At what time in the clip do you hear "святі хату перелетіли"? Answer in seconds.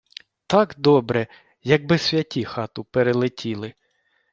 1.97-3.73